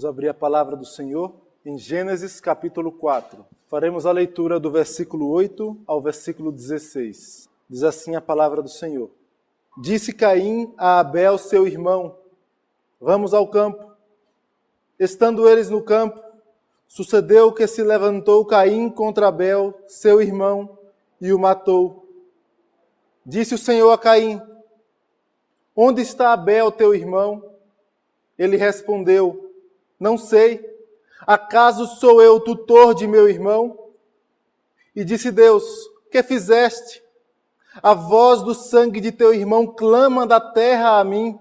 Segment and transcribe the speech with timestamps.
[0.00, 1.30] Vamos abrir a palavra do Senhor
[1.62, 3.44] em Gênesis capítulo 4.
[3.68, 7.50] Faremos a leitura do versículo 8 ao versículo 16.
[7.68, 9.10] Diz assim a palavra do Senhor:
[9.76, 12.16] Disse Caim a Abel, seu irmão:
[12.98, 13.92] Vamos ao campo.
[14.98, 16.18] Estando eles no campo,
[16.88, 20.78] sucedeu que se levantou Caim contra Abel, seu irmão,
[21.20, 22.08] e o matou.
[23.26, 24.40] Disse o Senhor a Caim:
[25.76, 27.44] Onde está Abel, teu irmão?
[28.38, 29.49] Ele respondeu:
[30.00, 30.66] Não sei.
[31.26, 33.90] Acaso sou eu tutor de meu irmão?
[34.96, 35.62] E disse Deus:
[36.10, 37.02] Que fizeste?
[37.82, 41.38] A voz do sangue de teu irmão clama da terra a mim.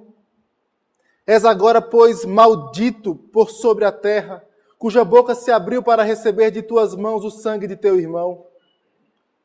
[1.26, 4.44] És agora, pois, maldito por sobre a terra,
[4.78, 8.46] cuja boca se abriu para receber de tuas mãos o sangue de teu irmão.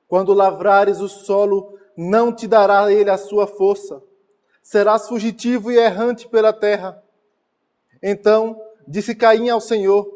[0.08, 4.02] Quando lavrares o solo, não te dará ele a sua força.
[4.62, 7.02] Serás fugitivo e errante pela terra.
[8.02, 10.06] Então disse Caim ao Senhor: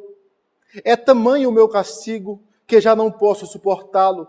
[0.84, 4.28] É tamanho o meu castigo que já não posso suportá-lo.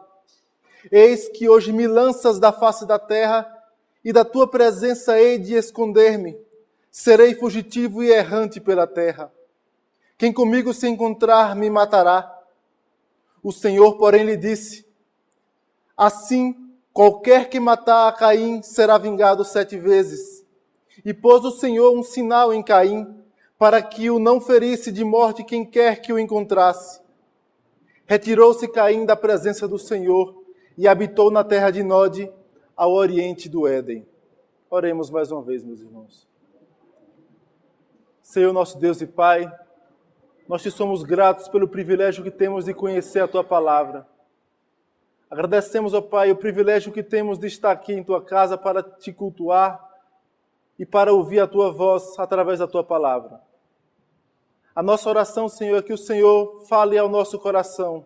[0.92, 3.60] Eis que hoje me lanças da face da terra,
[4.04, 6.38] e da tua presença hei de esconder-me.
[6.90, 9.32] Serei fugitivo e errante pela terra.
[10.18, 12.36] Quem comigo se encontrar me matará.
[13.44, 14.86] O Senhor, porém, lhe disse:
[15.96, 16.56] Assim,
[16.92, 20.44] qualquer que matar a Caim será vingado sete vezes.
[21.06, 23.19] E pôs o Senhor um sinal em Caim,
[23.60, 27.02] para que o não ferisse de morte quem quer que o encontrasse.
[28.06, 30.42] Retirou-se Caim da presença do Senhor
[30.78, 32.32] e habitou na terra de Nod,
[32.74, 34.08] ao oriente do Éden.
[34.70, 36.26] Oremos mais uma vez, meus irmãos.
[38.22, 39.52] Senhor nosso Deus e Pai,
[40.48, 44.08] nós te somos gratos pelo privilégio que temos de conhecer a tua palavra.
[45.30, 49.12] Agradecemos, ó Pai, o privilégio que temos de estar aqui em tua casa para te
[49.12, 49.86] cultuar
[50.80, 53.49] e para ouvir a tua voz através da tua palavra.
[54.76, 58.06] A nossa oração, Senhor, é que o Senhor fale ao nosso coração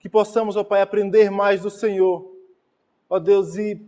[0.00, 2.34] que possamos, ó Pai, aprender mais do Senhor,
[3.08, 3.86] ó Deus, e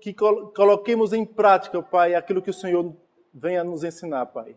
[0.00, 2.92] que coloquemos em prática, ó Pai, aquilo que o Senhor
[3.32, 4.56] venha nos ensinar, Pai.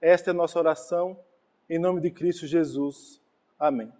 [0.00, 1.18] Esta é a nossa oração,
[1.68, 3.20] em nome de Cristo Jesus.
[3.58, 3.92] Amém.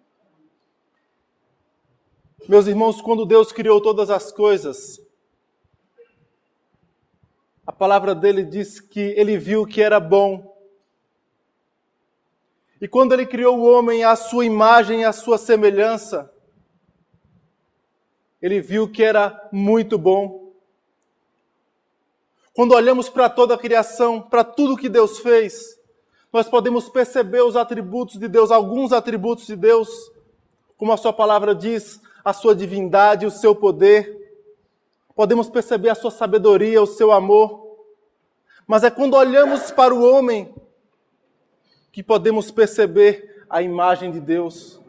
[2.48, 5.04] Meus irmãos, quando Deus criou todas as coisas,
[7.66, 10.53] a palavra dele diz que ele viu que era bom
[12.84, 16.30] e quando ele criou o homem à sua imagem e à sua semelhança,
[18.42, 20.52] ele viu que era muito bom.
[22.52, 25.80] Quando olhamos para toda a criação, para tudo que Deus fez,
[26.30, 29.88] nós podemos perceber os atributos de Deus, alguns atributos de Deus,
[30.76, 34.14] como a sua palavra diz, a sua divindade, o seu poder.
[35.14, 37.78] Podemos perceber a sua sabedoria, o seu amor.
[38.66, 40.54] Mas é quando olhamos para o homem
[41.94, 44.82] que podemos perceber a imagem de Deus.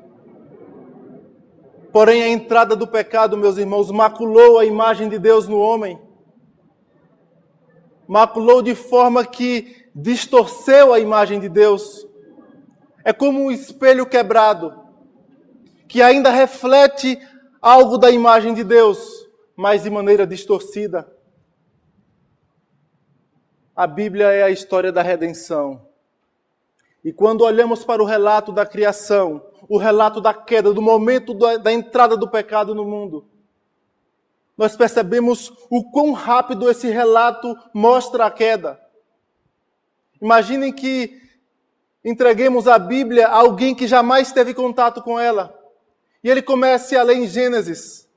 [1.91, 6.01] Porém, a entrada do pecado, meus irmãos, maculou a imagem de Deus no homem.
[8.07, 12.07] Maculou de forma que distorceu a imagem de Deus.
[13.03, 14.73] É como um espelho quebrado,
[15.87, 17.19] que ainda reflete
[17.61, 21.07] algo da imagem de Deus, mas de maneira distorcida.
[23.75, 25.84] A Bíblia é a história da redenção.
[27.05, 31.71] E quando olhamos para o relato da criação, o relato da queda, do momento da
[31.71, 33.27] entrada do pecado no mundo,
[34.57, 38.81] nós percebemos o quão rápido esse relato mostra a queda.
[40.19, 41.21] Imaginem que
[42.03, 45.55] entreguemos a Bíblia a alguém que jamais teve contato com ela.
[46.23, 48.09] E ele comece a ler em Gênesis.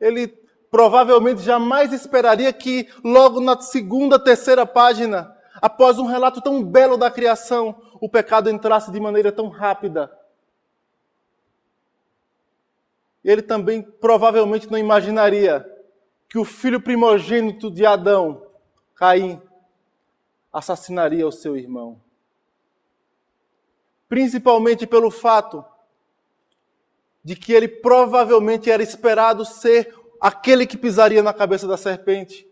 [0.00, 0.26] Ele
[0.68, 7.10] provavelmente jamais esperaria que logo na segunda, terceira página após um relato tão belo da
[7.10, 10.10] criação, o pecado entrasse de maneira tão rápida.
[13.24, 15.66] Ele também provavelmente não imaginaria
[16.28, 18.46] que o filho primogênito de Adão,
[18.94, 19.40] Caim,
[20.52, 22.00] assassinaria o seu irmão.
[24.08, 25.64] Principalmente pelo fato
[27.22, 32.47] de que ele provavelmente era esperado ser aquele que pisaria na cabeça da serpente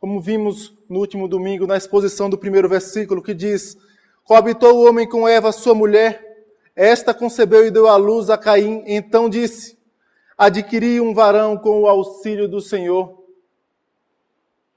[0.00, 3.76] como vimos no último domingo na exposição do primeiro versículo, que diz:
[4.24, 8.82] Coabitou o homem com Eva, sua mulher, esta concebeu e deu à luz a Caim,
[8.86, 9.78] então disse:
[10.36, 13.24] Adquiri um varão com o auxílio do Senhor.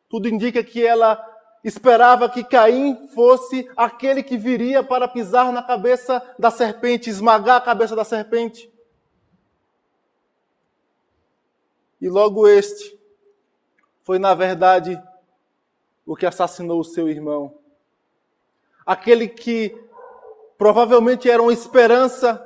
[0.07, 1.23] Tudo indica que ela
[1.63, 7.61] esperava que Caim fosse aquele que viria para pisar na cabeça da serpente, esmagar a
[7.61, 8.71] cabeça da serpente.
[12.01, 12.97] E logo este
[14.03, 14.99] foi, na verdade,
[16.09, 17.53] o que assassinou o seu irmão.
[18.83, 19.77] aquele que
[20.57, 22.43] provavelmente era uma esperança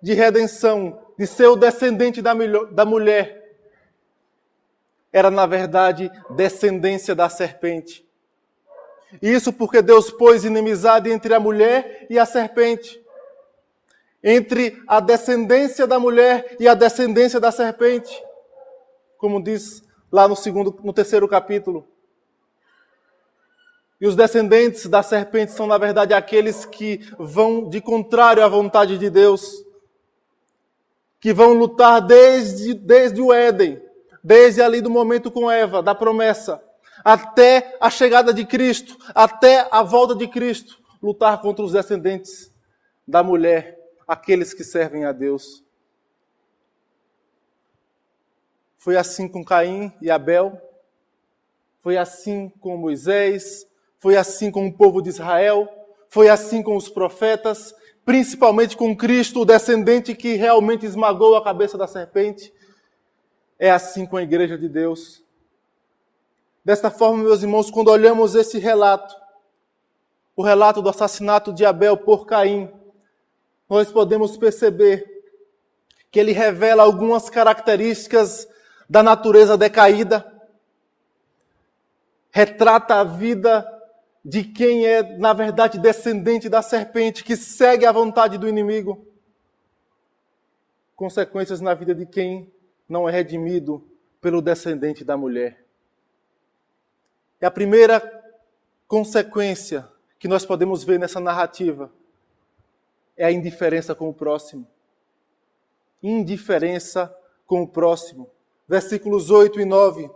[0.00, 2.32] de redenção, de ser o descendente da,
[2.70, 3.56] da mulher,
[5.12, 8.08] era na verdade descendência da serpente.
[9.20, 13.02] Isso porque Deus pôs inimizade entre a mulher e a serpente,
[14.22, 18.22] entre a descendência da mulher e a descendência da serpente,
[19.18, 21.91] como diz lá no segundo, no terceiro capítulo.
[24.02, 28.98] E os descendentes da serpente são, na verdade, aqueles que vão de contrário à vontade
[28.98, 29.64] de Deus,
[31.20, 33.80] que vão lutar desde, desde o Éden,
[34.20, 36.60] desde ali do momento com Eva, da promessa,
[37.04, 42.52] até a chegada de Cristo, até a volta de Cristo, lutar contra os descendentes
[43.06, 45.62] da mulher, aqueles que servem a Deus.
[48.78, 50.60] Foi assim com Caim e Abel,
[51.80, 53.70] foi assim com Moisés,
[54.02, 55.68] foi assim com o povo de Israel,
[56.08, 57.72] foi assim com os profetas,
[58.04, 62.52] principalmente com Cristo, o descendente que realmente esmagou a cabeça da serpente.
[63.60, 65.22] É assim com a igreja de Deus.
[66.64, 69.14] Desta forma, meus irmãos, quando olhamos esse relato,
[70.34, 72.68] o relato do assassinato de Abel por Caim,
[73.70, 75.06] nós podemos perceber
[76.10, 78.48] que ele revela algumas características
[78.90, 80.26] da natureza decaída,
[82.32, 83.71] retrata a vida
[84.24, 89.04] de quem é, na verdade, descendente da serpente, que segue a vontade do inimigo.
[90.94, 92.52] Consequências na vida de quem
[92.88, 93.84] não é redimido
[94.20, 95.64] pelo descendente da mulher.
[97.40, 98.00] E a primeira
[98.86, 99.88] consequência
[100.18, 101.90] que nós podemos ver nessa narrativa
[103.16, 104.64] é a indiferença com o próximo.
[106.00, 107.12] Indiferença
[107.44, 108.30] com o próximo.
[108.68, 110.08] Versículos 8 e 9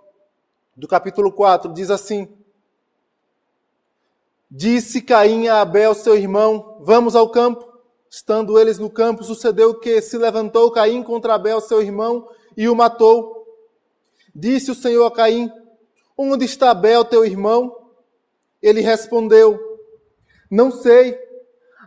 [0.77, 2.29] do capítulo 4 diz assim:
[4.51, 7.67] Disse Caim a Abel, seu irmão: Vamos ao campo.
[8.09, 12.75] Estando eles no campo, sucedeu que se levantou Caim contra Abel, seu irmão, e o
[12.75, 13.45] matou.
[14.35, 15.51] Disse o Senhor a Caim:
[16.17, 17.91] Onde está Abel, teu irmão?
[18.63, 19.59] Ele respondeu:
[20.51, 21.19] Não sei.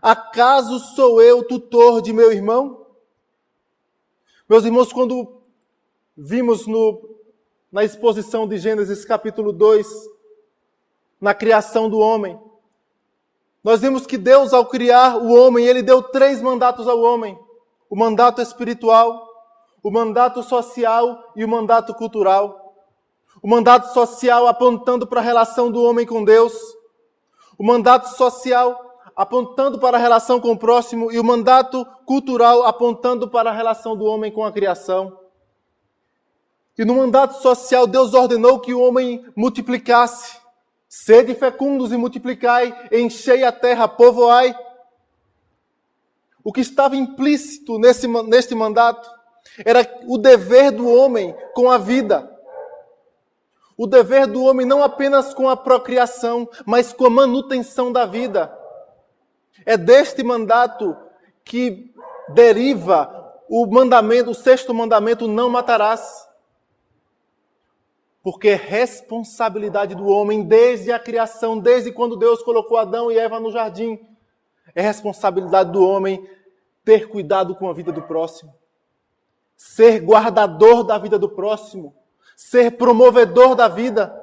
[0.01, 2.85] Acaso sou eu tutor de meu irmão?
[4.47, 5.41] Meus irmãos, quando
[6.15, 7.17] vimos no,
[7.71, 9.87] na exposição de Gênesis capítulo 2,
[11.19, 12.39] na criação do homem,
[13.63, 17.37] nós vimos que Deus, ao criar o homem, ele deu três mandatos ao homem:
[17.89, 19.27] o mandato espiritual,
[19.83, 22.67] o mandato social e o mandato cultural.
[23.41, 26.53] O mandato social apontando para a relação do homem com Deus,
[27.57, 33.29] o mandato social apontando para a relação com o próximo e o mandato cultural apontando
[33.29, 35.17] para a relação do homem com a criação.
[36.77, 40.38] E no mandato social, Deus ordenou que o homem multiplicasse,
[40.89, 44.57] Sede fecundos e multiplicai, enchei a terra, povoai.
[46.43, 49.07] O que estava implícito nesse, neste mandato
[49.63, 52.35] era o dever do homem com a vida.
[53.77, 58.51] O dever do homem não apenas com a procriação, mas com a manutenção da vida.
[59.65, 60.97] É deste mandato
[61.45, 61.93] que
[62.29, 63.15] deriva
[63.47, 66.27] o mandamento, o sexto mandamento, não matarás.
[68.29, 73.39] Porque é responsabilidade do homem desde a criação, desde quando Deus colocou Adão e Eva
[73.39, 73.99] no jardim.
[74.75, 76.29] É responsabilidade do homem
[76.85, 78.53] ter cuidado com a vida do próximo,
[79.57, 81.95] ser guardador da vida do próximo,
[82.35, 84.15] ser promovedor da vida.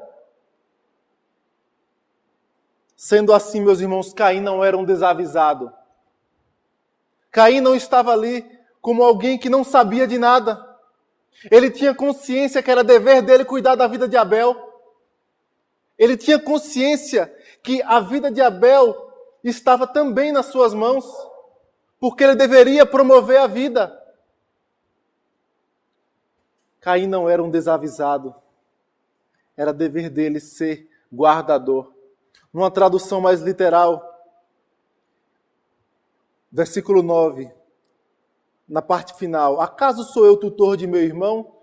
[2.97, 5.73] Sendo assim, meus irmãos, Caim não era um desavisado.
[7.33, 8.49] Caim não estava ali
[8.81, 10.65] como alguém que não sabia de nada.
[11.51, 14.57] Ele tinha consciência que era dever dele cuidar da vida de Abel.
[15.99, 19.13] Ele tinha consciência que a vida de Abel
[19.43, 21.05] estava também nas suas mãos,
[21.99, 24.03] porque ele deveria promover a vida.
[26.81, 28.35] Caim não era um desavisado,
[29.57, 31.93] era dever dele ser guardador.
[32.53, 34.03] Numa tradução mais literal,
[36.51, 37.53] versículo 9:
[38.69, 41.55] na parte final: Acaso sou eu tutor de meu irmão?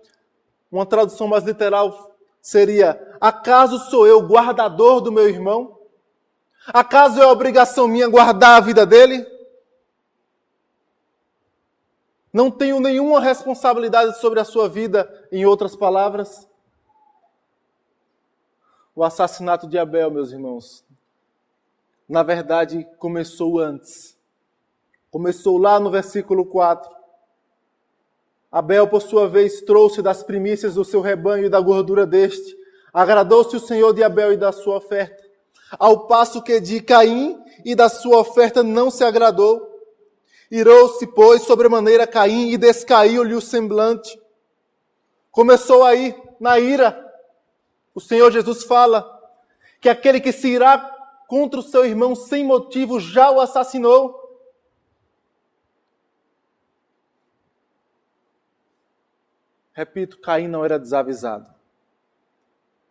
[0.72, 5.80] Uma tradução mais literal seria: Acaso sou eu guardador do meu irmão?
[6.68, 9.28] Acaso é obrigação minha guardar a vida dele?
[12.32, 16.50] Não tenho nenhuma responsabilidade sobre a sua vida, em outras palavras.
[18.96, 20.84] O assassinato de Abel, meus irmãos,
[22.08, 24.13] na verdade começou antes.
[25.14, 26.90] Começou lá no versículo 4.
[28.52, 32.58] Abel, por sua vez, trouxe das primícias do seu rebanho e da gordura deste.
[32.92, 35.24] Agradou-se o Senhor de Abel e da sua oferta.
[35.78, 39.62] ao passo que de Caim e da sua oferta não se agradou.
[40.50, 44.20] Irou-se, pois, sobremaneira Caim e descaiu-lhe o semblante.
[45.30, 47.00] Começou aí, na ira.
[47.94, 49.08] O Senhor Jesus fala
[49.80, 50.80] que aquele que se irá
[51.28, 54.23] contra o seu irmão sem motivo já o assassinou.
[59.74, 61.50] Repito, Caim não era desavisado.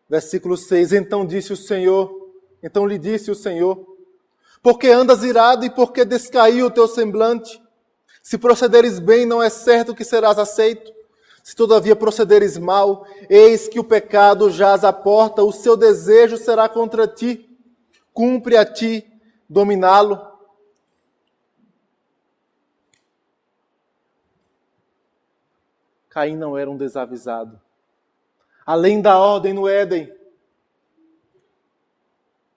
[0.08, 3.96] Versículo 6: Então disse o Senhor, então lhe disse o Senhor:
[4.60, 7.62] Porque andas irado e porque descaiu o teu semblante?
[8.22, 10.92] Se procederes bem, não é certo que serás aceito.
[11.42, 16.68] Se todavia procederes mal, eis que o pecado jaz à porta, o seu desejo será
[16.68, 17.48] contra ti.
[18.12, 19.04] Cumpre a ti
[19.48, 20.31] dominá-lo.
[26.12, 27.58] Caim não era um desavisado.
[28.66, 30.12] Além da ordem no Éden,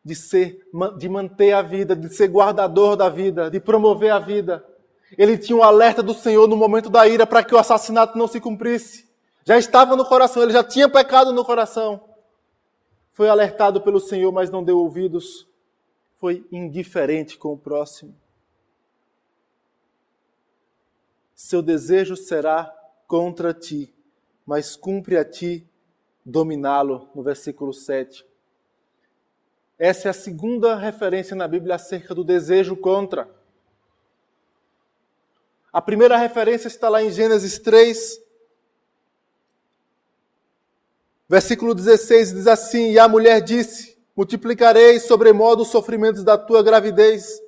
[0.03, 4.63] de ser, de manter a vida, de ser guardador da vida, de promover a vida.
[5.17, 8.27] Ele tinha um alerta do Senhor no momento da ira para que o assassinato não
[8.27, 9.07] se cumprisse.
[9.45, 12.03] Já estava no coração, ele já tinha pecado no coração.
[13.13, 15.47] Foi alertado pelo Senhor, mas não deu ouvidos.
[16.17, 18.13] Foi indiferente com o próximo.
[21.33, 22.71] Seu desejo será
[23.07, 23.93] contra ti,
[24.45, 25.67] mas cumpre a ti
[26.25, 28.25] dominá-lo, no versículo 7.
[29.77, 33.29] Essa é a segunda referência na Bíblia acerca do desejo contra.
[35.71, 38.21] A primeira referência está lá em Gênesis 3,
[41.27, 47.41] versículo 16, diz assim: E a mulher disse: Multiplicarei sobremodo os sofrimentos da tua gravidez,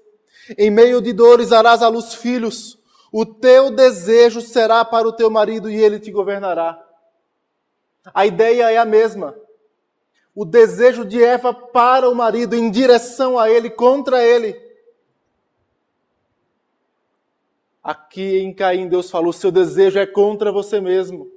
[0.57, 2.76] em meio de dores harás à luz filhos
[3.11, 6.83] o teu desejo será para o teu marido e ele te governará.
[8.13, 9.35] A ideia é a mesma.
[10.35, 14.55] O desejo de Eva para o marido, em direção a ele, contra ele.
[17.83, 21.31] Aqui em Caim, Deus falou: seu desejo é contra você mesmo.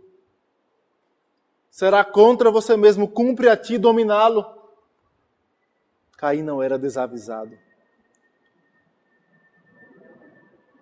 [1.71, 4.45] Será contra você mesmo, cumpre a ti dominá-lo.
[6.19, 7.57] Caim não era desavisado.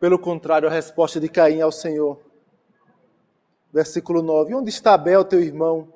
[0.00, 2.21] Pelo contrário, a resposta de Caim ao Senhor.
[3.73, 5.93] Versículo 9: Onde está Abel, teu irmão?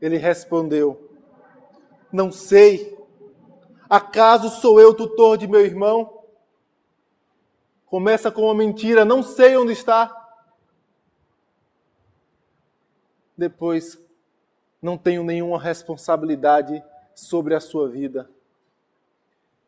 [0.00, 1.10] Ele respondeu:
[2.10, 2.98] Não sei.
[3.88, 6.22] Acaso sou eu tutor de meu irmão?
[7.86, 10.18] Começa com uma mentira: Não sei onde está.
[13.36, 13.98] Depois,
[14.80, 16.82] não tenho nenhuma responsabilidade
[17.14, 18.30] sobre a sua vida.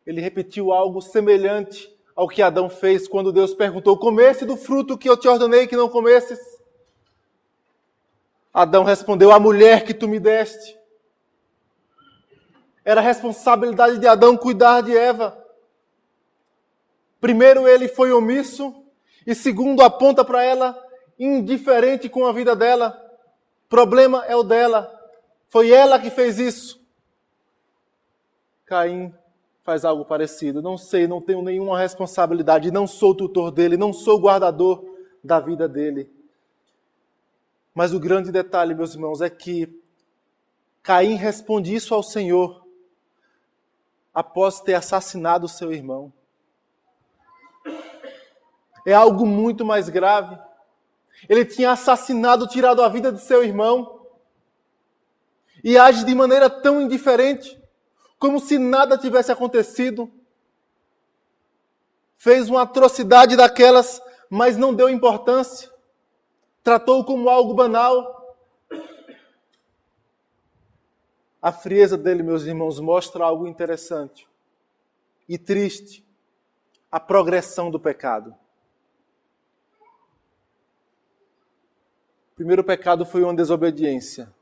[0.06, 5.08] Ele repetiu algo semelhante ao que Adão fez quando Deus perguntou: Comesse do fruto que
[5.08, 6.38] eu te ordenei que não comesses?
[8.52, 10.78] Adão respondeu: A mulher que tu me deste.
[12.84, 15.42] Era responsabilidade de Adão cuidar de Eva.
[17.20, 18.84] Primeiro, ele foi omisso,
[19.26, 20.78] e segundo, aponta para ela
[21.18, 23.00] indiferente com a vida dela.
[23.68, 24.92] Problema é o dela.
[25.48, 26.84] Foi ela que fez isso.
[28.66, 29.14] Caim
[29.64, 30.60] faz algo parecido.
[30.62, 34.84] Não sei, não tenho nenhuma responsabilidade, não sou tutor dele, não sou guardador
[35.24, 36.08] da vida dele.
[37.74, 39.82] Mas o grande detalhe, meus irmãos, é que
[40.82, 42.62] Caim responde isso ao Senhor
[44.12, 46.12] após ter assassinado seu irmão.
[48.86, 50.38] É algo muito mais grave.
[51.26, 54.06] Ele tinha assassinado, tirado a vida de seu irmão.
[55.64, 57.58] E age de maneira tão indiferente
[58.18, 60.10] como se nada tivesse acontecido.
[62.16, 65.70] Fez uma atrocidade daquelas, mas não deu importância.
[66.62, 68.36] Tratou como algo banal.
[71.42, 74.26] A frieza dele, meus irmãos, mostra algo interessante
[75.28, 76.02] e triste:
[76.90, 78.34] a progressão do pecado.
[82.32, 84.32] O primeiro pecado foi uma desobediência.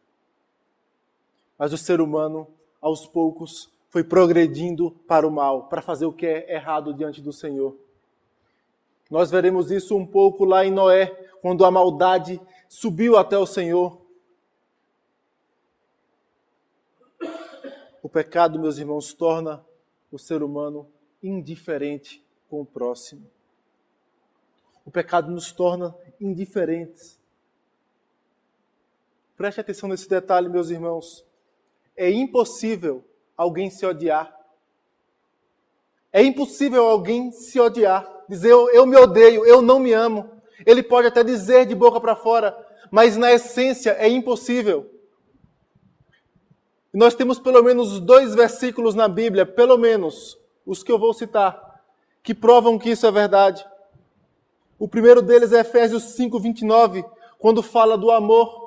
[1.59, 2.49] Mas o ser humano,
[2.83, 7.33] aos poucos, foi progredindo para o mal, para fazer o que é errado diante do
[7.33, 7.77] Senhor.
[9.09, 11.07] Nós veremos isso um pouco lá em Noé,
[11.41, 14.01] quando a maldade subiu até o Senhor.
[18.03, 19.65] O pecado, meus irmãos, torna
[20.11, 20.89] o ser humano
[21.23, 23.31] indiferente com o próximo.
[24.85, 27.21] O pecado nos torna indiferentes.
[29.37, 31.25] Preste atenção nesse detalhe, meus irmãos.
[32.03, 33.05] É impossível
[33.37, 34.37] alguém se odiar.
[36.13, 40.29] É impossível alguém se odiar, dizer eu, eu me odeio, eu não me amo.
[40.67, 42.57] Ele pode até dizer de boca para fora,
[42.91, 44.91] mas na essência é impossível.
[46.93, 51.85] Nós temos pelo menos dois versículos na Bíblia, pelo menos, os que eu vou citar,
[52.21, 53.65] que provam que isso é verdade.
[54.77, 57.05] O primeiro deles é Efésios 5, 29,
[57.39, 58.62] quando fala do amor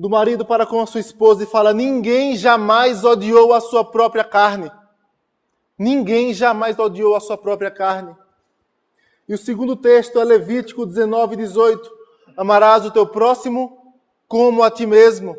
[0.00, 4.24] do marido para com a sua esposa e fala: Ninguém jamais odiou a sua própria
[4.24, 4.72] carne.
[5.78, 8.16] Ninguém jamais odiou a sua própria carne.
[9.28, 11.90] E o segundo texto é Levítico 19, 18:
[12.34, 13.94] Amarás o teu próximo
[14.26, 15.36] como a ti mesmo.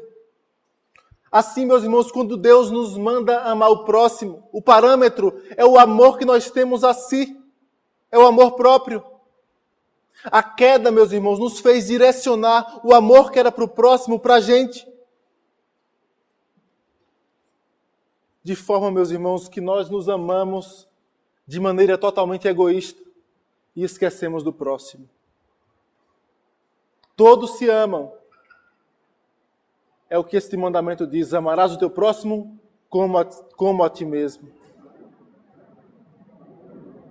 [1.32, 6.20] Assim, meus irmãos, quando Deus nos manda amar o próximo, o parâmetro é o amor
[6.20, 7.36] que nós temos a si,
[8.12, 9.04] é o amor próprio.
[10.26, 14.36] A queda, meus irmãos, nos fez direcionar o amor que era para o próximo para
[14.36, 14.88] a gente.
[18.44, 20.88] De forma, meus irmãos, que nós nos amamos
[21.48, 23.02] de maneira totalmente egoísta
[23.76, 25.10] e esquecemos do próximo.
[27.16, 28.12] Todos se amam.
[30.10, 32.60] É o que este mandamento diz: amarás o teu próximo
[32.90, 34.52] como a, como a ti mesmo.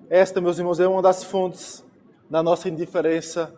[0.08, 1.84] Esta, meus irmãos, é uma das fontes
[2.30, 3.52] da nossa indiferença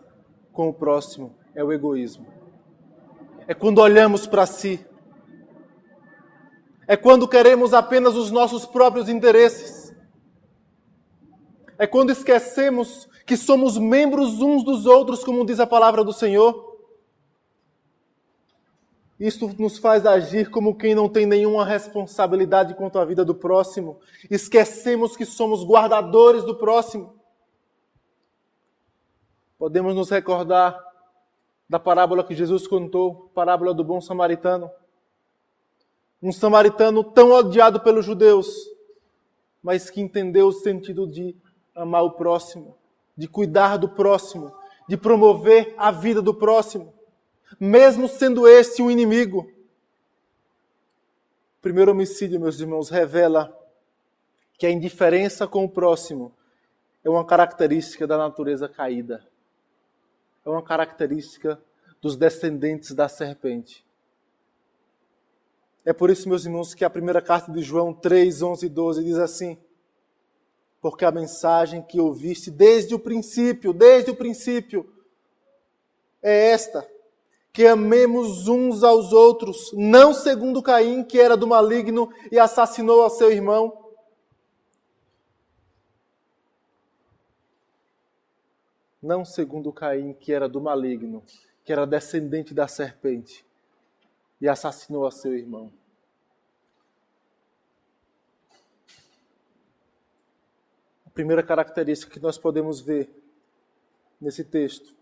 [0.51, 2.25] com o próximo é o egoísmo.
[3.47, 4.83] É quando olhamos para si.
[6.87, 9.93] É quando queremos apenas os nossos próprios interesses.
[11.77, 16.73] É quando esquecemos que somos membros uns dos outros, como diz a palavra do Senhor.
[19.19, 23.99] Isto nos faz agir como quem não tem nenhuma responsabilidade quanto à vida do próximo.
[24.29, 27.22] Esquecemos que somos guardadores do próximo
[29.63, 30.77] podemos nos recordar
[31.69, 34.69] da parábola que Jesus contou, parábola do bom samaritano.
[36.21, 38.53] Um samaritano tão odiado pelos judeus,
[39.63, 41.33] mas que entendeu o sentido de
[41.73, 42.75] amar o próximo,
[43.15, 44.53] de cuidar do próximo,
[44.85, 46.93] de promover a vida do próximo,
[47.57, 49.49] mesmo sendo este um inimigo.
[51.57, 53.57] O primeiro homicídio, meus irmãos, revela
[54.57, 56.33] que a indiferença com o próximo
[57.01, 59.25] é uma característica da natureza caída
[60.45, 61.61] é uma característica
[62.01, 63.85] dos descendentes da serpente.
[65.85, 69.03] É por isso, meus irmãos, que a primeira carta de João 3, 11 e 12
[69.03, 69.57] diz assim:
[70.81, 74.89] Porque a mensagem que ouviste desde o princípio, desde o princípio,
[76.21, 76.87] é esta:
[77.51, 83.09] que amemos uns aos outros, não segundo Caim, que era do maligno e assassinou a
[83.09, 83.82] seu irmão.
[89.03, 91.21] Não segundo Caim, que era do maligno,
[91.65, 93.45] que era descendente da serpente,
[94.39, 95.71] e assassinou a seu irmão.
[101.05, 103.09] A primeira característica que nós podemos ver
[104.21, 104.95] nesse texto.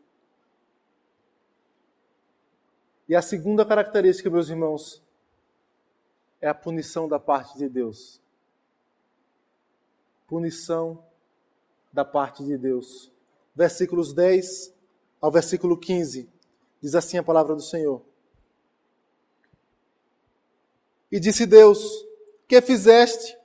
[3.08, 5.02] E a segunda característica, meus irmãos,
[6.42, 8.20] é a punição da parte de Deus.
[10.28, 11.06] Punição
[11.94, 13.11] da parte de Deus
[13.56, 14.74] versículos 10
[15.20, 16.30] ao versículo 15.
[16.82, 18.02] Diz assim a palavra do Senhor.
[21.12, 22.06] E disse Deus:
[22.48, 23.38] Que fizeste?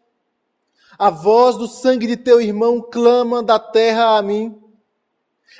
[0.98, 4.58] A voz do sangue de teu irmão clama da terra a mim.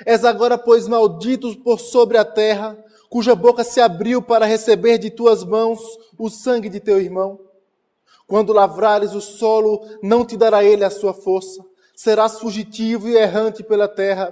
[0.05, 2.77] És agora, pois, maldito por sobre a terra,
[3.09, 5.79] cuja boca se abriu para receber de tuas mãos
[6.17, 7.39] o sangue de teu irmão.
[8.25, 11.66] Quando lavrares o solo, não te dará ele a sua força
[11.97, 14.31] serás fugitivo e errante pela terra.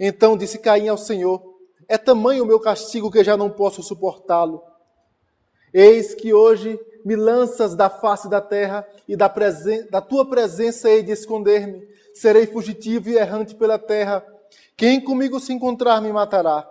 [0.00, 1.40] Então disse Caim ao Senhor:
[1.86, 4.62] É tamanho o meu castigo que já não posso suportá-lo.
[5.72, 9.32] Eis que hoje me lanças da face da terra e da,
[9.90, 11.86] da tua presença hei de esconder-me.
[12.14, 14.24] Serei fugitivo e errante pela terra.
[14.74, 16.68] Quem comigo se encontrar me matará.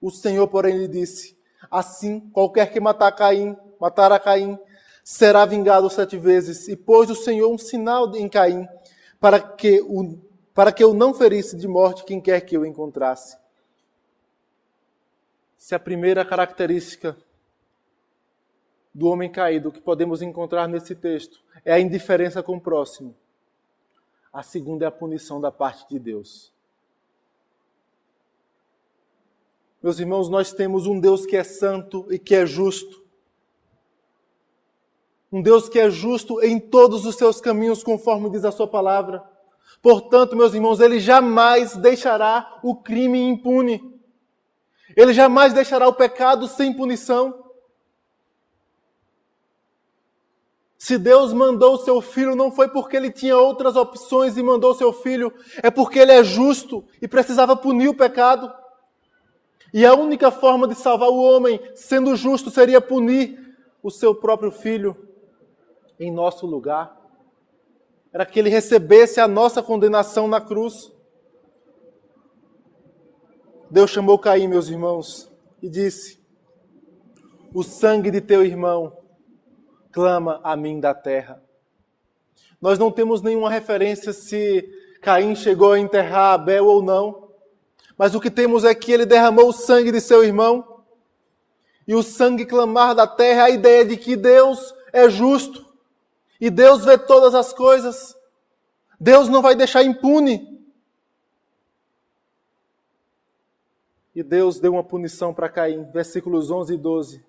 [0.00, 1.36] O Senhor, porém, lhe disse:
[1.68, 4.56] Assim, qualquer que matar Caim, matar a Caim,
[5.02, 6.68] será vingado sete vezes.
[6.68, 8.68] E pôs o Senhor um sinal em Caim,
[9.20, 10.18] para que, o,
[10.54, 13.36] para que eu não ferisse de morte quem quer que eu encontrasse.
[15.56, 17.16] Se a primeira característica
[18.94, 23.14] do homem caído que podemos encontrar nesse texto é a indiferença com o próximo,
[24.32, 26.52] a segunda é a punição da parte de Deus.
[29.82, 33.05] Meus irmãos, nós temos um Deus que é santo e que é justo.
[35.32, 39.22] Um Deus que é justo em todos os seus caminhos, conforme diz a sua palavra.
[39.82, 43.94] Portanto, meus irmãos, ele jamais deixará o crime impune.
[44.96, 47.44] Ele jamais deixará o pecado sem punição.
[50.78, 54.70] Se Deus mandou o seu filho, não foi porque ele tinha outras opções e mandou
[54.70, 58.52] o seu filho, é porque ele é justo e precisava punir o pecado.
[59.74, 64.52] E a única forma de salvar o homem, sendo justo, seria punir o seu próprio
[64.52, 65.05] filho
[65.98, 66.96] em nosso lugar.
[68.12, 70.92] Era que ele recebesse a nossa condenação na cruz.
[73.70, 75.30] Deus chamou Caim, meus irmãos,
[75.60, 76.18] e disse:
[77.52, 78.96] O sangue de teu irmão
[79.90, 81.42] clama a mim da terra.
[82.60, 84.68] Nós não temos nenhuma referência se
[85.02, 87.30] Caim chegou a enterrar Abel ou não,
[87.98, 90.82] mas o que temos é que ele derramou o sangue de seu irmão,
[91.86, 95.65] e o sangue clamar da terra é a ideia de que Deus é justo,
[96.40, 98.16] e Deus vê todas as coisas,
[98.98, 100.56] Deus não vai deixar impune.
[104.14, 107.24] E Deus deu uma punição para Caim, versículos 11 e 12.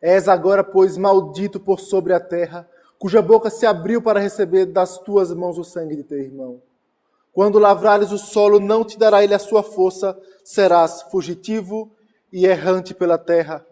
[0.00, 4.98] És agora, pois, maldito por sobre a terra, cuja boca se abriu para receber das
[4.98, 6.60] tuas mãos o sangue de teu irmão.
[7.32, 11.90] Quando lavrares o solo, não te dará ele a sua força, serás fugitivo
[12.32, 13.64] e errante pela terra.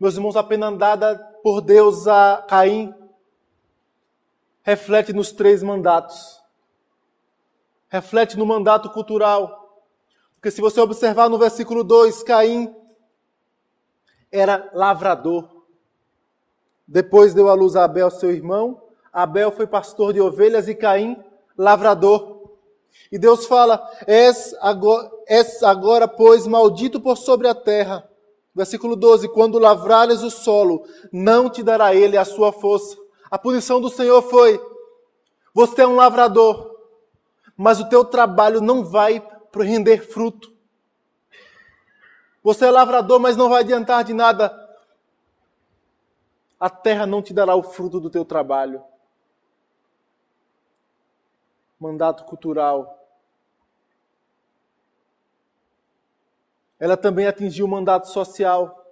[0.00, 2.92] Meus irmãos, a pena dada por Deus a Caim
[4.64, 6.42] reflete nos três mandatos.
[7.88, 9.84] Reflete no mandato cultural.
[10.34, 12.74] Porque se você observar no versículo 2, Caim
[14.32, 15.64] era lavrador.
[16.88, 18.82] Depois deu à luz a Abel, seu irmão.
[19.12, 21.22] Abel foi pastor de ovelhas e Caim,
[21.56, 22.50] lavrador.
[23.12, 28.08] E Deus fala: és agora, és agora, pois, maldito por sobre a terra.
[28.54, 33.03] Versículo 12: Quando lavrares o solo, não te dará ele a sua força.
[33.34, 34.64] A punição do Senhor foi:
[35.52, 36.78] você é um lavrador,
[37.56, 39.20] mas o teu trabalho não vai
[39.52, 40.54] render fruto.
[42.44, 44.62] Você é lavrador, mas não vai adiantar de nada
[46.60, 48.82] a terra não te dará o fruto do teu trabalho.
[51.78, 53.04] Mandato cultural.
[56.78, 58.86] Ela também atingiu o mandato social.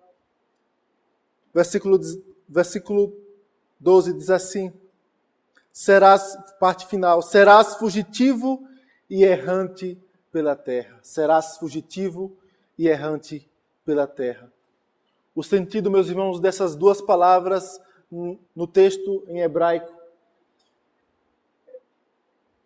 [1.55, 2.01] Versículo,
[2.49, 3.22] versículo
[3.83, 4.73] 12 diz assim:
[5.73, 8.65] Serás, parte final, serás fugitivo
[9.11, 11.01] e errante pela terra.
[11.03, 12.37] Serás fugitivo
[12.79, 13.51] e errante
[13.85, 14.51] pela terra.
[15.35, 17.81] O sentido, meus irmãos, dessas duas palavras
[18.55, 19.93] no texto em hebraico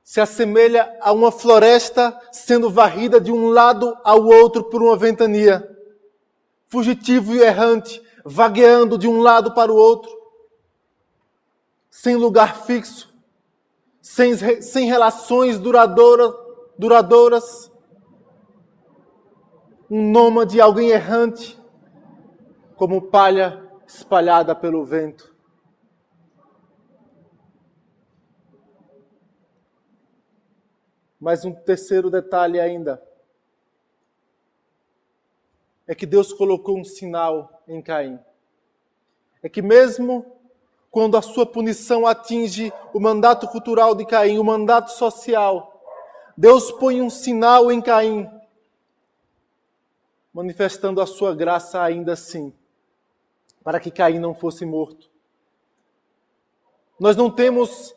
[0.02, 5.68] se assemelha a uma floresta sendo varrida de um lado ao outro por uma ventania,
[6.68, 10.25] fugitivo e errante, vagueando de um lado para o outro,
[11.96, 13.11] sem lugar fixo,
[14.02, 16.30] sem, sem relações duradouras,
[16.78, 17.72] duradouras,
[19.90, 21.59] um nômade, alguém errante,
[22.76, 25.35] como palha espalhada pelo vento.
[31.18, 33.02] Mas um terceiro detalhe ainda
[35.87, 38.20] é que Deus colocou um sinal em Caim.
[39.42, 40.36] É que mesmo
[40.90, 45.83] quando a sua punição atinge o mandato cultural de Caim, o mandato social,
[46.37, 48.29] Deus põe um sinal em Caim,
[50.33, 52.53] manifestando a sua graça ainda assim
[53.66, 55.11] para que Caim não fosse morto.
[57.01, 57.96] Nós não temos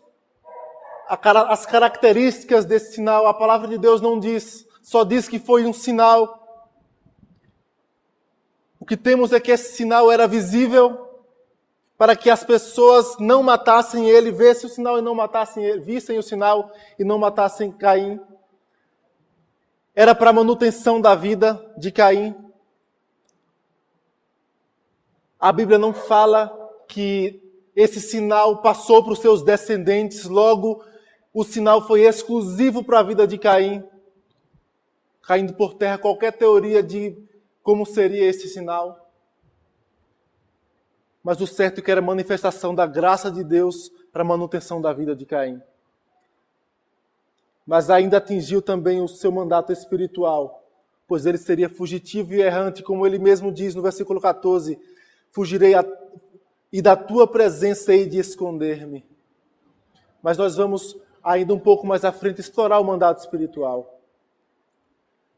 [1.07, 5.73] as características desse sinal, a palavra de Deus não diz, só diz que foi um
[5.73, 6.67] sinal.
[8.79, 11.08] O que temos é que esse sinal era visível
[11.99, 16.17] para que as pessoas não matassem ele, vissem o sinal e não matassem ele, vissem
[16.17, 18.17] o sinal e não matassem Caim.
[19.93, 22.33] Era para a manutenção da vida de Caim.
[25.37, 26.49] A Bíblia não fala
[26.87, 27.43] que
[27.75, 30.81] esse sinal passou para os seus descendentes, logo
[31.33, 33.83] o sinal foi exclusivo para a vida de Caim,
[35.21, 37.21] caindo por terra qualquer teoria de
[37.61, 39.08] como seria esse sinal.
[41.29, 44.91] Mas o certo é que era manifestação da graça de Deus para a manutenção da
[44.91, 45.61] vida de Caim.
[47.67, 50.67] Mas ainda atingiu também o seu mandato espiritual,
[51.07, 54.79] pois ele seria fugitivo e errante, como ele mesmo diz no versículo 14:
[55.31, 55.85] fugirei a,
[56.73, 59.05] e da tua presença hei de esconder-me.
[60.23, 64.01] Mas nós vamos ainda um pouco mais à frente explorar o mandato espiritual.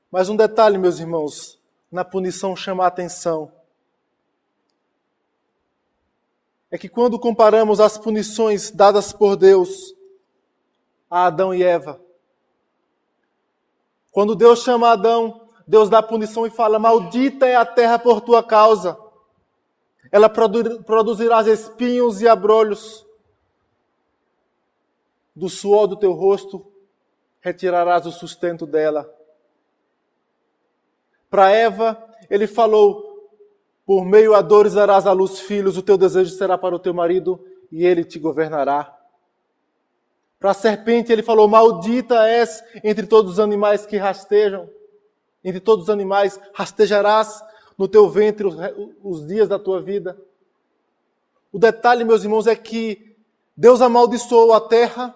[0.10, 1.60] Mas um detalhe, meus irmãos,
[1.92, 3.52] na punição chama a atenção.
[6.72, 9.94] É que quando comparamos as punições dadas por Deus
[11.10, 12.02] a Adão e Eva,
[14.12, 18.42] quando Deus chama Adão, Deus dá punição e fala: Maldita é a terra por tua
[18.42, 18.98] causa
[20.12, 23.06] ela produzirá espinhos e abrolhos.
[25.34, 26.70] Do suor do teu rosto
[27.40, 29.10] retirarás o sustento dela.
[31.30, 33.11] Para Eva, ele falou:
[33.92, 36.94] Por meio a dores darás à luz filhos, o teu desejo será para o teu
[36.94, 38.98] marido e ele te governará.
[40.40, 44.70] Para a serpente ele falou: Maldita és entre todos os animais que rastejam,
[45.44, 47.44] entre todos os animais rastejarás
[47.78, 48.56] no teu ventre os,
[49.04, 50.18] os dias da tua vida.
[51.52, 53.18] O detalhe, meus irmãos, é que
[53.58, 55.14] Deus amaldiçoou a terra,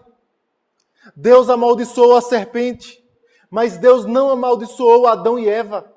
[1.15, 3.01] Deus amaldiçoou a serpente,
[3.49, 5.94] mas Deus não amaldiçoou Adão e Eva.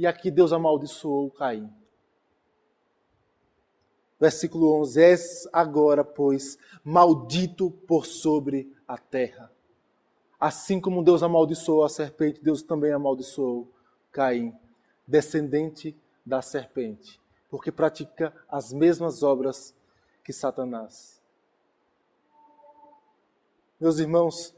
[0.00, 1.70] E aqui Deus amaldiçoou Caim.
[4.18, 9.52] Versículo 11: És agora, pois, maldito por sobre a terra.
[10.40, 13.68] Assim como Deus amaldiçoou a serpente, Deus também amaldiçoou
[14.10, 14.58] Caim,
[15.06, 19.74] descendente da serpente, porque pratica as mesmas obras
[20.24, 21.20] que Satanás.
[23.78, 24.54] Meus irmãos,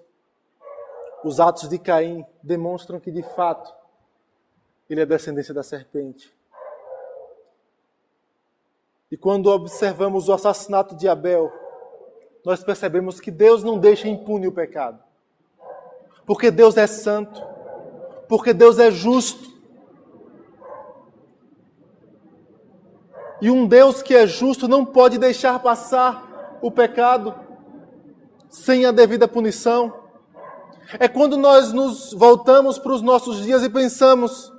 [1.25, 3.82] os atos de Caim demonstram que, de fato,
[4.95, 6.33] ele é descendência da serpente.
[9.11, 11.53] E quando observamos o assassinato de Abel,
[12.45, 14.99] nós percebemos que Deus não deixa impune o pecado.
[16.25, 17.43] Porque Deus é santo,
[18.29, 19.51] porque Deus é justo.
[23.41, 27.35] E um Deus que é justo não pode deixar passar o pecado
[28.49, 30.03] sem a devida punição.
[30.99, 34.53] É quando nós nos voltamos para os nossos dias e pensamos: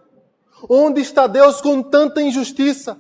[0.70, 2.98] onde está Deus com tanta injustiça?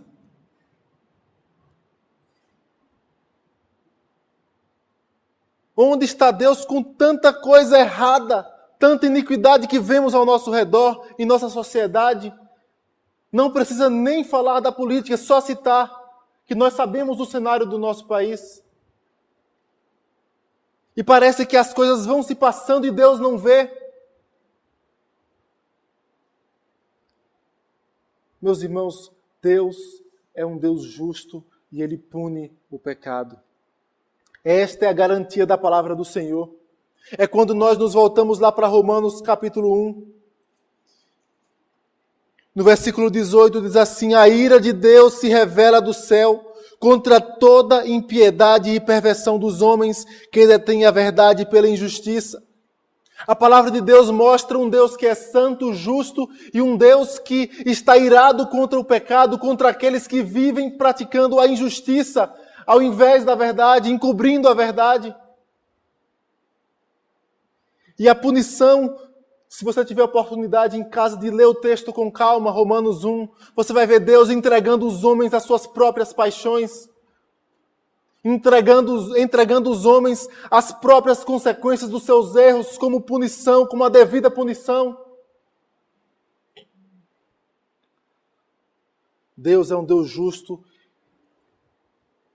[5.75, 8.43] Onde está Deus com tanta coisa errada,
[8.77, 12.33] tanta iniquidade que vemos ao nosso redor, em nossa sociedade?
[13.31, 15.91] Não precisa nem falar da política, é só citar
[16.45, 18.63] que nós sabemos o cenário do nosso país.
[20.95, 23.82] E parece que as coisas vão se passando e Deus não vê.
[28.43, 29.09] Meus irmãos,
[29.41, 29.77] Deus
[30.35, 33.39] é um Deus justo e ele pune o pecado.
[34.43, 36.53] Esta é a garantia da palavra do Senhor.
[37.17, 40.07] É quando nós nos voltamos lá para Romanos capítulo 1.
[42.53, 47.87] No versículo 18 diz assim: A ira de Deus se revela do céu contra toda
[47.87, 52.43] impiedade e perversão dos homens que detêm a verdade pela injustiça.
[53.27, 57.49] A palavra de Deus mostra um Deus que é santo, justo e um Deus que
[57.65, 62.33] está irado contra o pecado, contra aqueles que vivem praticando a injustiça,
[62.65, 65.15] ao invés da verdade, encobrindo a verdade.
[67.97, 68.97] E a punição
[69.53, 73.71] se você tiver oportunidade em casa de ler o texto com calma, Romanos 1, você
[73.71, 76.89] vai ver Deus entregando os homens às suas próprias paixões,
[78.23, 84.31] entregando, entregando os homens às próprias consequências dos seus erros, como punição, como a devida
[84.31, 84.97] punição.
[89.35, 90.63] Deus é um Deus justo.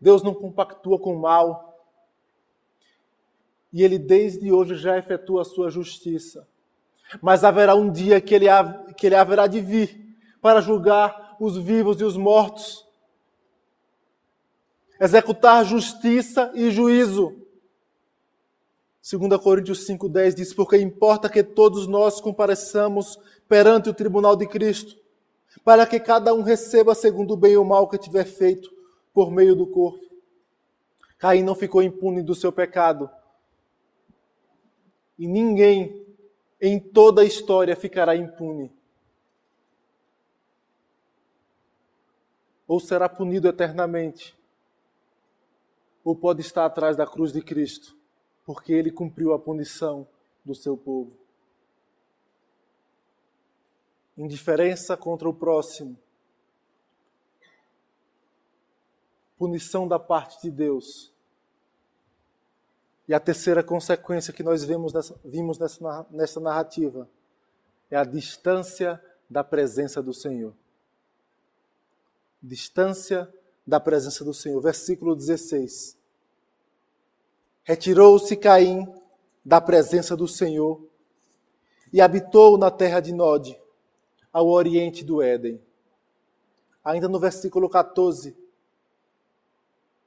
[0.01, 1.65] Deus não compactua com o mal.
[3.73, 6.47] E Ele desde hoje já efetua a sua justiça.
[7.23, 8.47] Mas haverá um dia que ele,
[8.97, 12.87] que ele haverá de vir para julgar os vivos e os mortos,
[15.01, 17.37] executar justiça e juízo.
[19.11, 24.97] 2 Coríntios 5,10 diz: Porque importa que todos nós compareçamos perante o tribunal de Cristo,
[25.65, 28.71] para que cada um receba segundo o bem ou mal que tiver feito
[29.15, 30.07] por meio do corpo.
[31.19, 33.11] Caim não ficou impune do seu pecado.
[35.19, 36.07] E ninguém
[36.61, 38.73] em toda a história ficará impune.
[42.67, 44.38] Ou será punido eternamente,
[46.09, 47.95] ou pode estar atrás da cruz de Cristo,
[48.47, 50.09] porque ele cumpriu a punição
[50.43, 51.13] do seu povo.
[54.17, 55.99] Indiferença contra o próximo.
[59.37, 61.13] Punição da parte de Deus
[63.07, 67.07] e a terceira consequência que nós vemos nessa, vimos nessa, nessa narrativa
[67.91, 70.55] é a distância da presença do Senhor.
[72.43, 73.31] Distância
[73.67, 74.59] da presença do Senhor.
[74.63, 75.98] Versículo 16.
[77.69, 78.91] Retirou-se Caim
[79.45, 80.83] da presença do Senhor
[81.93, 83.61] e habitou na terra de Nod,
[84.33, 85.61] ao oriente do Éden.
[86.83, 88.35] Ainda no versículo 14.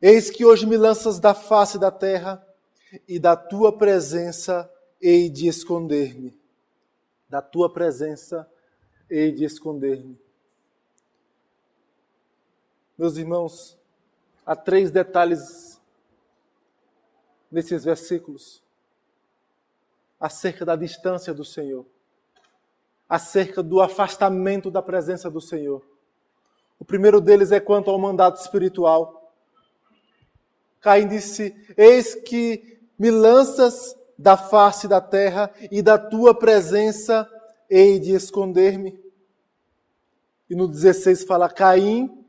[0.02, 2.44] Eis que hoje me lanças da face da terra
[3.08, 4.68] e da tua presença
[5.00, 6.36] hei de esconder-me.
[7.30, 8.50] Da tua presença
[9.08, 10.20] hei de esconder-me.
[12.98, 13.78] Meus irmãos,
[14.44, 15.71] há três detalhes
[17.52, 18.64] nesses versículos
[20.20, 21.86] acerca da distância do Senhor.
[23.10, 25.86] acerca do afastamento da presença do Senhor.
[26.80, 29.34] O primeiro deles é quanto ao mandato espiritual.
[30.80, 37.30] Caim disse: Eis que me lanças da face da terra e da tua presença
[37.70, 38.98] hei de esconder-me.
[40.50, 42.26] E no 16 fala: Caim,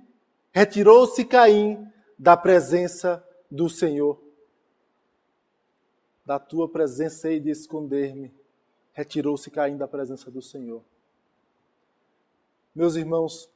[0.51, 1.87] retirou-se Caim
[2.19, 4.32] da presença do Senhor.
[6.25, 8.33] Da tua presença hei de esconder-me
[8.93, 10.83] retirou-se caindo da presença do Senhor.
[12.75, 13.51] Meus irmãos,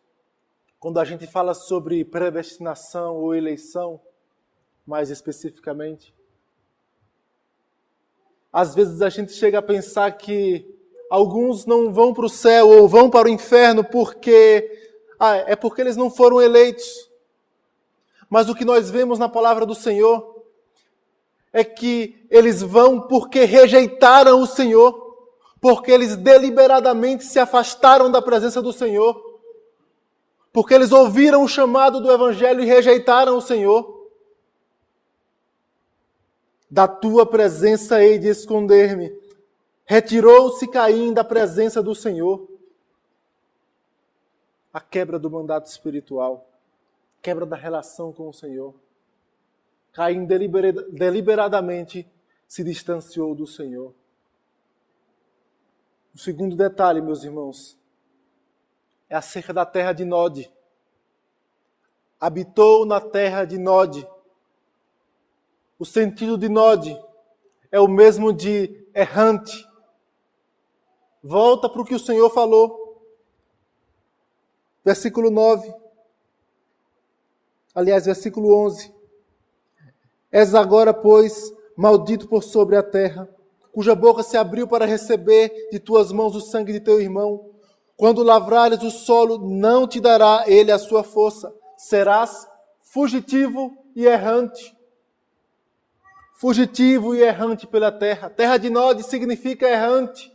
[0.80, 4.00] quando a gente fala sobre predestinação ou eleição,
[4.84, 6.14] mais especificamente,
[8.52, 10.66] às vezes a gente chega a pensar que
[11.08, 14.70] alguns não vão para o céu ou vão para o inferno porque
[15.20, 17.10] ah, é porque eles não foram eleitos.
[18.28, 20.35] Mas o que nós vemos na palavra do Senhor
[21.56, 25.06] é que eles vão porque rejeitaram o Senhor
[25.60, 29.40] porque eles deliberadamente se afastaram da presença do Senhor,
[30.52, 34.08] porque eles ouviram o chamado do Evangelho e rejeitaram o Senhor.
[36.70, 39.12] Da tua presença hei de esconder-me.
[39.84, 42.48] Retirou-se Caim da presença do Senhor.
[44.72, 46.46] A quebra do mandato espiritual,
[47.22, 48.72] quebra da relação com o Senhor.
[49.96, 52.06] Caim deliberadamente
[52.46, 53.94] se distanciou do Senhor.
[56.14, 57.78] O segundo detalhe, meus irmãos,
[59.08, 60.52] é acerca da terra de Nod.
[62.20, 64.06] Habitou na terra de Nod.
[65.78, 66.94] O sentido de Nod
[67.72, 69.66] é o mesmo de errante.
[71.22, 73.02] Volta para o que o Senhor falou.
[74.84, 75.74] Versículo 9.
[77.74, 78.94] Aliás, versículo 11.
[80.36, 83.26] És agora, pois, maldito por sobre a terra
[83.72, 87.50] cuja boca se abriu para receber de tuas mãos o sangue de teu irmão.
[87.96, 91.50] Quando lavrares o solo, não te dará ele a sua força.
[91.78, 92.46] Serás
[92.82, 94.76] fugitivo e errante.
[96.34, 98.28] Fugitivo e errante pela terra.
[98.28, 100.30] Terra de Nod significa errante.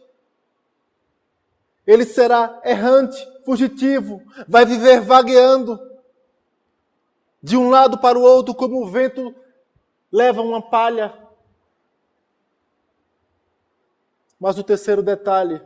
[1.85, 5.79] Ele será errante, fugitivo, vai viver vagueando
[7.41, 9.35] de um lado para o outro, como o vento
[10.11, 11.21] leva uma palha
[14.41, 15.61] Mas o terceiro detalhe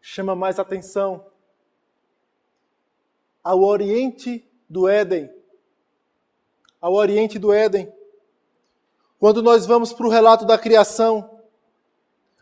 [0.00, 1.24] chama mais atenção.
[3.44, 5.32] Ao oriente do Éden,
[6.80, 7.92] ao oriente do Éden,
[9.16, 11.38] quando nós vamos para o relato da criação,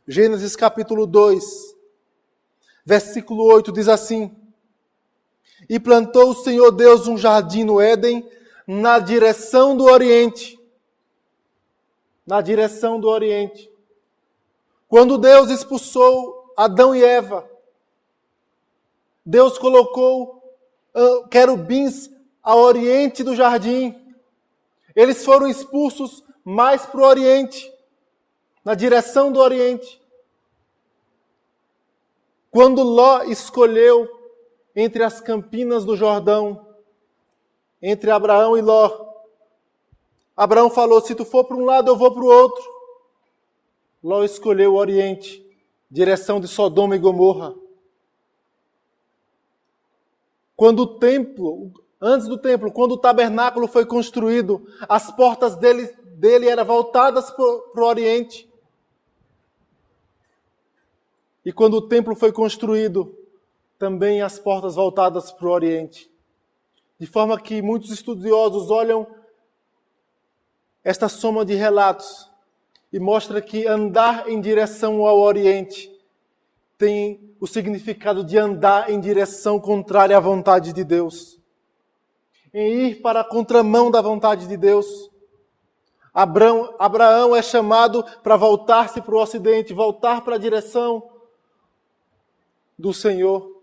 [0.08, 1.76] Gênesis capítulo 2,
[2.82, 4.34] versículo 8 diz assim:
[5.68, 8.26] E plantou o Senhor Deus um jardim no Éden,
[8.66, 10.58] na direção do Oriente.
[12.30, 13.68] Na direção do Oriente.
[14.86, 17.44] Quando Deus expulsou Adão e Eva,
[19.26, 20.40] Deus colocou
[20.94, 22.08] uh, querubins
[22.40, 24.00] ao oriente do jardim.
[24.94, 27.68] Eles foram expulsos mais para o oriente,
[28.64, 30.00] na direção do oriente.
[32.48, 34.08] Quando Ló escolheu
[34.76, 36.64] entre as campinas do Jordão,
[37.82, 39.09] entre Abraão e Ló,
[40.40, 42.64] Abraão falou: Se tu for para um lado, eu vou para o outro.
[44.02, 45.44] Ló escolheu o Oriente,
[45.90, 47.54] direção de Sodoma e Gomorra.
[50.56, 56.48] Quando o templo, antes do templo, quando o tabernáculo foi construído, as portas dele, dele
[56.48, 58.50] eram voltadas para o Oriente.
[61.44, 63.14] E quando o templo foi construído,
[63.78, 66.10] também as portas voltadas para o Oriente.
[66.98, 69.19] De forma que muitos estudiosos olham
[70.82, 72.30] esta soma de relatos
[72.92, 75.90] e mostra que andar em direção ao Oriente
[76.76, 81.38] tem o significado de andar em direção contrária à vontade de Deus,
[82.54, 85.10] em ir para a contramão da vontade de Deus.
[86.12, 91.06] Abraão, Abraão é chamado para voltar-se para o Ocidente, voltar para a direção
[92.78, 93.59] do Senhor.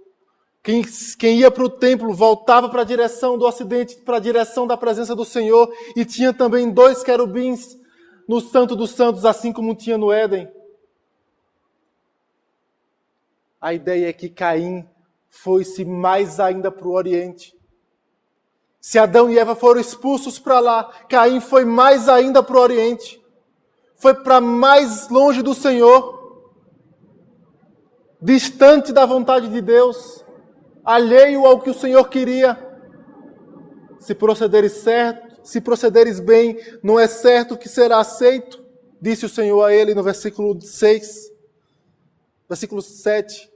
[0.68, 0.84] Quem,
[1.18, 4.76] quem, ia para o templo voltava para a direção do ocidente, para a direção da
[4.76, 7.80] presença do Senhor, e tinha também dois querubins
[8.28, 10.52] no Santo dos Santos, assim como tinha no Éden.
[13.62, 14.86] A ideia é que Caim
[15.30, 17.56] foi-se mais ainda para o Oriente.
[18.82, 23.24] Se Adão e Eva foram expulsos para lá, Caim foi mais ainda para o Oriente.
[23.96, 26.52] Foi para mais longe do Senhor,
[28.22, 30.27] distante da vontade de Deus,
[30.88, 32.58] alheio ao que o Senhor queria.
[34.00, 38.66] Se procederes certo, se procederes bem, não é certo que será aceito,
[39.02, 41.30] disse o Senhor a ele no versículo 6,
[42.48, 43.52] versículo 7.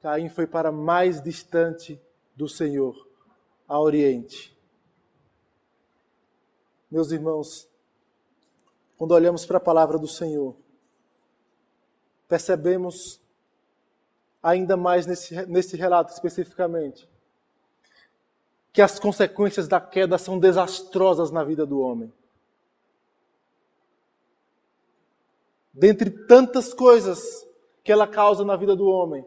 [0.00, 2.00] Caim foi para mais distante
[2.34, 3.06] do Senhor,
[3.68, 4.56] a Oriente.
[6.90, 7.68] Meus irmãos,
[8.96, 10.56] quando olhamos para a palavra do Senhor,
[12.26, 13.20] percebemos
[14.46, 17.08] ainda mais nesse, nesse relato especificamente
[18.72, 22.12] que as consequências da queda são desastrosas na vida do homem.
[25.72, 27.46] Dentre tantas coisas
[27.82, 29.26] que ela causa na vida do homem,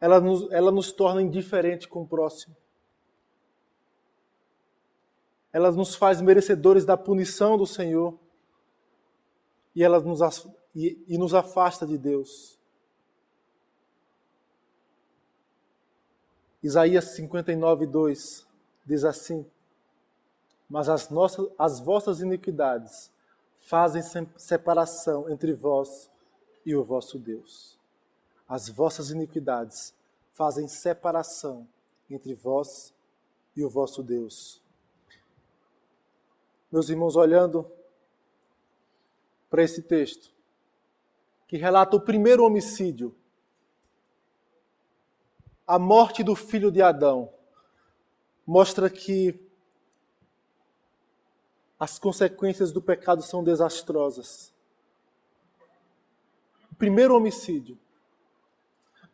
[0.00, 2.56] ela nos, ela nos torna indiferente com o próximo.
[5.52, 8.18] Ela nos faz merecedores da punição do Senhor
[9.72, 10.20] e ela nos,
[10.74, 12.58] e, e nos afasta de Deus.
[16.64, 18.46] Isaías 59, 2
[18.86, 19.44] diz assim:
[20.66, 23.12] Mas as, nossas, as vossas iniquidades
[23.58, 24.00] fazem
[24.38, 26.10] separação entre vós
[26.64, 27.78] e o vosso Deus.
[28.48, 29.92] As vossas iniquidades
[30.32, 31.68] fazem separação
[32.08, 32.94] entre vós
[33.54, 34.62] e o vosso Deus.
[36.72, 37.70] Meus irmãos, olhando
[39.50, 40.32] para esse texto,
[41.46, 43.14] que relata o primeiro homicídio
[45.66, 47.32] a morte do filho de Adão
[48.46, 49.40] mostra que
[51.78, 54.52] as consequências do pecado são desastrosas.
[56.70, 57.78] O primeiro homicídio.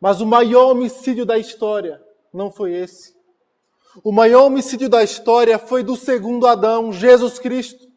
[0.00, 3.14] Mas o maior homicídio da história não foi esse.
[4.02, 7.90] O maior homicídio da história foi do segundo Adão, Jesus Cristo.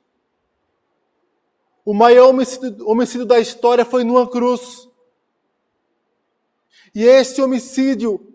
[1.86, 4.88] O maior homicídio, homicídio da história foi numa cruz.
[6.96, 8.33] E esse homicídio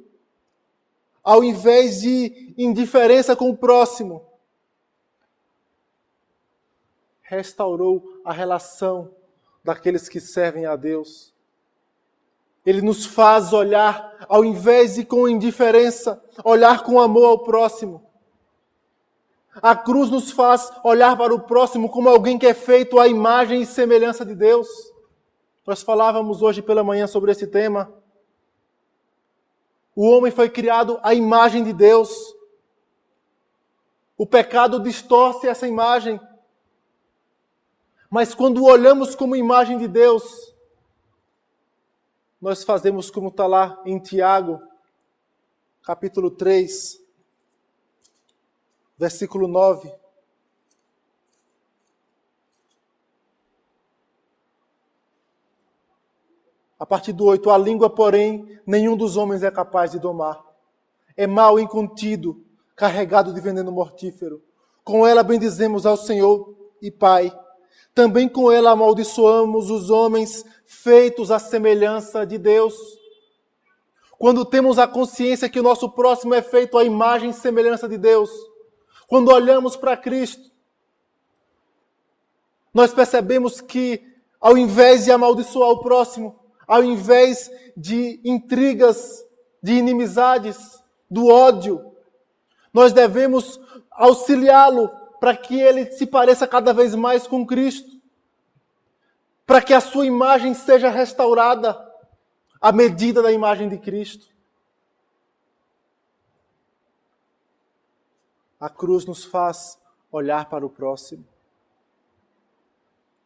[1.28, 4.24] ao invés de indiferença com o próximo.
[7.20, 9.10] Restaurou a relação
[9.62, 11.34] daqueles que servem a Deus.
[12.64, 18.02] Ele nos faz olhar, ao invés de com indiferença, olhar com amor ao próximo.
[19.56, 23.60] A cruz nos faz olhar para o próximo como alguém que é feito à imagem
[23.60, 24.66] e semelhança de Deus.
[25.66, 27.97] Nós falávamos hoje pela manhã sobre esse tema.
[30.00, 32.08] O homem foi criado à imagem de Deus.
[34.16, 36.20] O pecado distorce essa imagem.
[38.08, 40.54] Mas quando olhamos como imagem de Deus,
[42.40, 44.62] nós fazemos como está lá em Tiago,
[45.82, 47.04] capítulo 3,
[48.96, 49.92] versículo 9.
[56.78, 60.40] A partir do 8, a língua, porém, nenhum dos homens é capaz de domar.
[61.16, 62.44] É mal incontido,
[62.76, 64.40] carregado de veneno mortífero.
[64.84, 67.36] Com ela bendizemos ao Senhor e Pai.
[67.92, 72.76] Também com ela amaldiçoamos os homens feitos à semelhança de Deus.
[74.16, 77.98] Quando temos a consciência que o nosso próximo é feito à imagem e semelhança de
[77.98, 78.30] Deus,
[79.08, 80.48] quando olhamos para Cristo,
[82.72, 84.00] nós percebemos que,
[84.40, 86.37] ao invés de amaldiçoar o próximo,
[86.68, 89.24] ao invés de intrigas,
[89.62, 91.94] de inimizades, do ódio.
[92.72, 93.58] Nós devemos
[93.90, 97.90] auxiliá-lo para que ele se pareça cada vez mais com Cristo,
[99.46, 101.76] para que a sua imagem seja restaurada
[102.60, 104.28] à medida da imagem de Cristo.
[108.60, 109.80] A cruz nos faz
[110.12, 111.24] olhar para o próximo.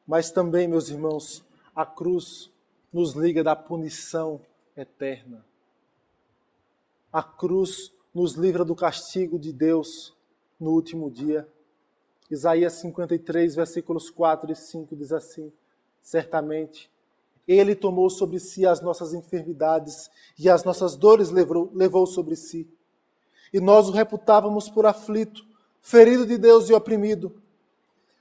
[0.06, 2.52] Mas também, meus irmãos, a cruz
[2.92, 4.40] nos liga da punição
[4.76, 5.44] eterna.
[7.12, 10.14] A cruz nos livra do castigo de Deus
[10.60, 11.48] no último dia.
[12.30, 15.52] Isaías 53, versículos 4 e 5 diz assim:
[16.02, 16.90] Certamente,
[17.46, 22.68] Ele tomou sobre si as nossas enfermidades e as nossas dores levou, levou sobre si.
[23.52, 25.44] E nós o reputávamos por aflito,
[25.80, 27.34] ferido de Deus e oprimido.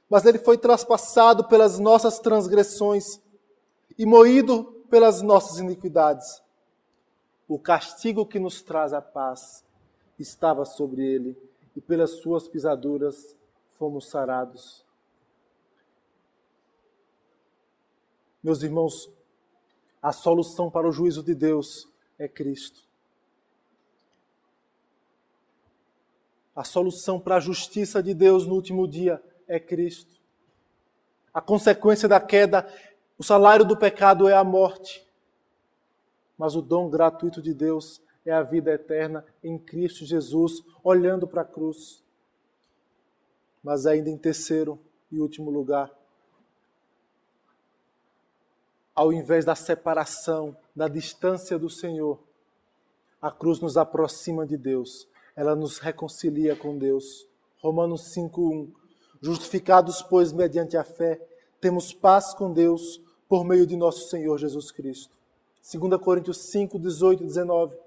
[0.09, 3.20] Mas Ele foi traspassado pelas nossas transgressões
[4.01, 6.41] e moído pelas nossas iniquidades.
[7.47, 9.63] O castigo que nos traz a paz
[10.17, 11.37] estava sobre ele,
[11.75, 13.37] e pelas suas pisaduras
[13.73, 14.83] fomos sarados.
[18.41, 19.07] Meus irmãos,
[20.01, 21.87] a solução para o juízo de Deus
[22.17, 22.81] é Cristo.
[26.55, 30.19] A solução para a justiça de Deus no último dia é Cristo.
[31.31, 32.67] A consequência da queda
[33.21, 35.07] o salário do pecado é a morte,
[36.35, 41.43] mas o dom gratuito de Deus é a vida eterna em Cristo Jesus, olhando para
[41.43, 42.03] a cruz.
[43.63, 44.79] Mas ainda em terceiro
[45.11, 45.91] e último lugar,
[48.95, 52.19] ao invés da separação, da distância do Senhor,
[53.21, 57.27] a cruz nos aproxima de Deus, ela nos reconcilia com Deus.
[57.59, 58.73] Romanos 5:1
[59.21, 61.21] Justificados, pois, mediante a fé,
[61.59, 62.99] temos paz com Deus
[63.31, 65.15] por meio de nosso Senhor Jesus Cristo.
[65.63, 67.77] 2 Coríntios 5, 18 e 19.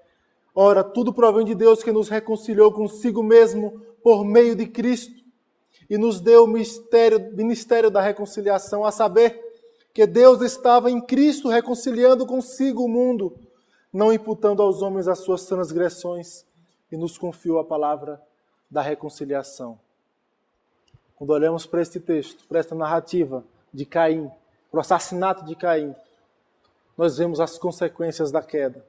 [0.55, 5.13] Ora, tudo provém de Deus que nos reconciliou consigo mesmo por meio de Cristo
[5.87, 9.39] e nos deu o ministério, ministério da reconciliação, a saber,
[9.93, 13.37] que Deus estava em Cristo reconciliando consigo o mundo,
[13.93, 16.43] não imputando aos homens as suas transgressões,
[16.91, 18.19] e nos confiou a palavra
[18.67, 19.79] da reconciliação.
[21.15, 24.31] Quando olhamos para este texto, para esta narrativa de Caim,
[24.75, 25.95] para o assassinato de Caim,
[26.97, 28.85] nós vemos as consequências da queda.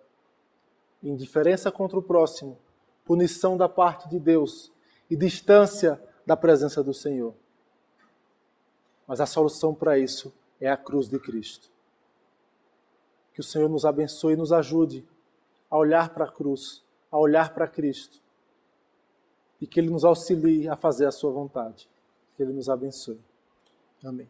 [1.01, 2.59] Indiferença contra o próximo,
[3.05, 4.73] punição da parte de Deus
[5.09, 7.35] e distância da presença do Senhor.
[9.07, 11.71] Mas a solução para isso é a cruz de Cristo.
[13.33, 15.07] Que o Senhor nos abençoe e nos ajude
[15.71, 16.83] a olhar para a cruz,
[17.13, 18.21] a olhar para Cristo.
[19.61, 21.89] E que Ele nos auxilie a fazer a Sua vontade.
[22.37, 23.21] Que Ele nos abençoe.
[24.03, 24.29] Amém.